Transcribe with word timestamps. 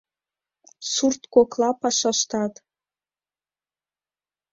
Сурт 0.93 1.21
кокла 1.33 1.69
пашаштат 1.81 2.53